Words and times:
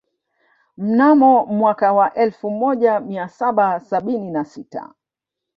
Mnamo 0.77 1.45
mwaka 1.45 1.93
wa 1.93 2.13
elfu 2.13 2.51
moja 2.51 2.99
mia 2.99 3.29
saba 3.29 3.79
sabini 3.79 4.31
na 4.31 4.45
sita 4.45 4.93